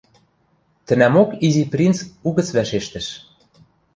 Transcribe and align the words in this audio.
Тӹнӓмок 0.85 1.29
Изи 1.45 1.63
принц 1.71 1.97
угӹц 2.27 2.47
вӓшештӹш: 2.55 3.07